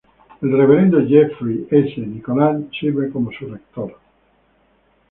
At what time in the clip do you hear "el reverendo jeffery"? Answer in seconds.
0.41-1.67